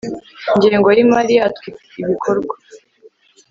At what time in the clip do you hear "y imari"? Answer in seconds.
0.95-1.33